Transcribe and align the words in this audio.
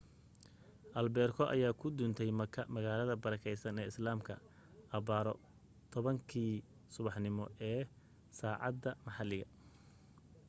albeerko 0.99 1.43
ayaa 1.53 1.77
ku 1.79 1.87
duntay 1.97 2.29
makka 2.39 2.61
magaalada 2.73 3.21
barakaysan 3.23 3.79
ee 3.81 3.89
islaamka 3.91 4.33
abbaaro 4.97 5.33
10 5.93 6.29
kii 6.29 6.53
subaxnimo 6.93 7.45
ee 7.71 7.79
saacadda 8.39 8.91
maxalliga 9.05 9.47